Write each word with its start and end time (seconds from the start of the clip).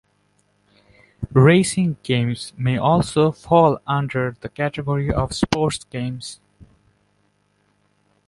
Racing 1.31 1.95
games 2.01 2.53
may 2.57 2.75
also 2.75 3.31
fall 3.31 3.79
under 3.85 4.35
the 4.41 4.49
category 4.49 5.13
of 5.13 5.31
sports 5.35 5.83
games. 5.91 6.39